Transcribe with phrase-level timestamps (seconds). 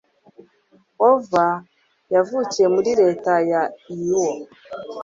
[0.99, 1.53] hoover
[2.15, 3.61] yavukiye muri leta ya
[3.93, 4.35] iowa